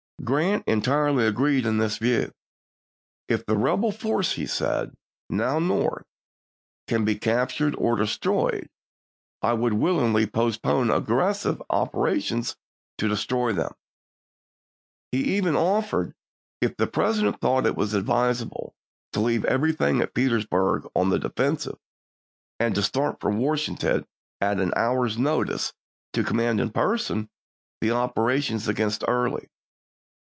[0.23, 2.31] Grant entirely agreed in this view.
[3.27, 4.95] "If the rebel force," he said,"
[5.31, 6.05] now North,
[6.87, 8.69] can be cap tured or destroyed,
[9.41, 12.55] I would willingly postpone aggressive operations
[12.99, 13.73] to destroy them."
[15.11, 16.13] He even Badeau, offered,
[16.61, 18.75] if the President thought it advisable,
[19.13, 24.05] to HiJtorJof leave everything at Petersburg on the defensive, GraAt." and to start for Washington
[24.39, 25.73] at an hour's notice
[26.13, 26.31] to Vol.IL, &..■ pp.
[26.31, 26.31] 436, 437.
[26.31, 27.29] command m person
[27.81, 29.47] the operations against Early.